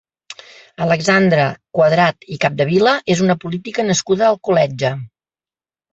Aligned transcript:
Alexandra 0.85 1.43
Cuadrat 1.79 2.27
i 2.35 2.39
Capdevila 2.45 2.97
és 3.17 3.21
una 3.27 3.39
política 3.45 3.87
nascuda 3.91 4.27
a 4.29 4.33
Alcoletge. 4.37 4.93